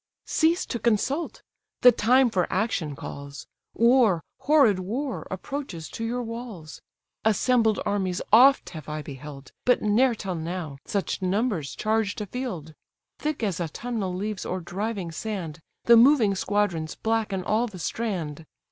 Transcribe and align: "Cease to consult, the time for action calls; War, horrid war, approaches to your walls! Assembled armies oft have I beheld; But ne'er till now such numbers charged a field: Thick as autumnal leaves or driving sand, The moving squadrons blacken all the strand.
"Cease 0.25 0.65
to 0.65 0.79
consult, 0.79 1.43
the 1.81 1.91
time 1.91 2.31
for 2.31 2.51
action 2.51 2.95
calls; 2.95 3.45
War, 3.75 4.23
horrid 4.39 4.79
war, 4.79 5.27
approaches 5.29 5.87
to 5.89 6.03
your 6.03 6.23
walls! 6.23 6.81
Assembled 7.23 7.79
armies 7.85 8.19
oft 8.33 8.71
have 8.71 8.89
I 8.89 9.03
beheld; 9.03 9.51
But 9.63 9.83
ne'er 9.83 10.15
till 10.15 10.33
now 10.33 10.79
such 10.85 11.21
numbers 11.21 11.75
charged 11.75 12.19
a 12.19 12.25
field: 12.25 12.73
Thick 13.19 13.43
as 13.43 13.61
autumnal 13.61 14.15
leaves 14.15 14.43
or 14.43 14.59
driving 14.59 15.11
sand, 15.11 15.59
The 15.83 15.97
moving 15.97 16.33
squadrons 16.33 16.95
blacken 16.95 17.43
all 17.43 17.67
the 17.67 17.77
strand. 17.77 18.47